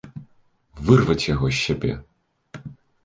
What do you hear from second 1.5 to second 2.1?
з сябе.